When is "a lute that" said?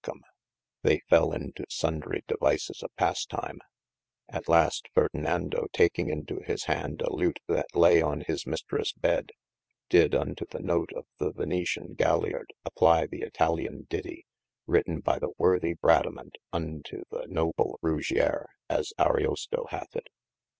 7.03-7.75